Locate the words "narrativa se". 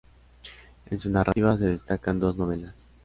1.11-1.65